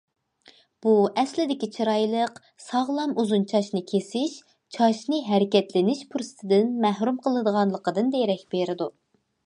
بۇ 0.85 0.93
ئەسلىدىكى 1.23 1.67
چىرايلىق، 1.75 2.39
ساغلام، 2.69 3.13
ئۇزۇن 3.23 3.45
چاچنى 3.53 3.83
كېسىش 3.93 4.39
چاچنى 4.77 5.21
ھەرىكەتلىنىش 5.29 6.05
پۇرسىتىدىن 6.15 6.75
مەھرۇم 6.87 7.25
قىلىدىغانلىقىدىن 7.27 8.13
دېرەك 8.17 8.47
بېرىدۇ. 8.57 8.95